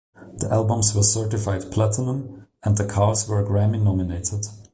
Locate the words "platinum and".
1.71-2.75